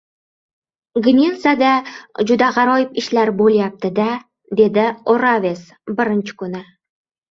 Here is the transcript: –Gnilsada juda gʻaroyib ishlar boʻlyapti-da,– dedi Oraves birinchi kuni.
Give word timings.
–Gnilsada 1.07 1.73
juda 2.33 2.49
gʻaroyib 2.57 2.99
ishlar 3.03 3.35
boʻlyapti-da,– 3.45 4.09
dedi 4.65 4.91
Oraves 5.17 5.67
birinchi 5.99 6.41
kuni. 6.45 6.69